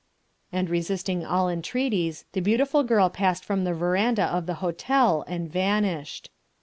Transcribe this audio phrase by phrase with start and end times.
[0.51, 5.47] And resisting all entreaties the beautiful girl passed from the verandah of the hotel and
[5.47, 6.31] vanished.